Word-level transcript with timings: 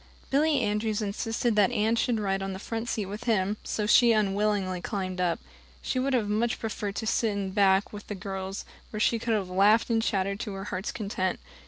Billy 0.31 0.61
Andrews 0.61 0.99
insisted 0.99 1.55
that 1.55 1.69
Anne 1.71 1.95
should 1.95 2.19
ride 2.19 2.41
on 2.41 2.53
the 2.53 2.57
front 2.57 2.89
seat 2.89 3.05
with 3.05 3.25
him, 3.25 3.57
so 3.63 3.85
she 3.85 4.13
unwillingly 4.13 4.81
climbed 4.81 5.21
up. 5.21 5.39
She 5.79 5.99
would 5.99 6.13
have 6.13 6.27
much 6.27 6.57
preferred 6.57 6.95
to 6.95 7.05
sit 7.05 7.53
back 7.53 7.93
with 7.93 8.07
the 8.07 8.15
girls, 8.15 8.65
where 8.89 8.99
she 8.99 9.19
could 9.19 9.35
have 9.35 9.47
laughed 9.47 9.91
and 9.91 10.01
chattered 10.01 10.39
to 10.39 10.53
her 10.53 10.63
heart's 10.63 10.91
content. 10.91 11.39